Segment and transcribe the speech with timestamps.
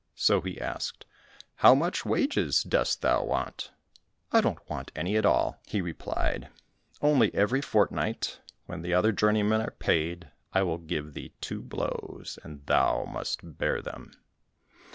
[0.15, 1.05] So he asked,
[1.57, 3.69] "How much wages dost thou want?"
[4.31, 6.49] "I don't want any at all," he replied,
[7.03, 12.39] "only every fortnight, when the other journeymen are paid, I will give thee two blows,
[12.43, 14.13] and thou must bear them."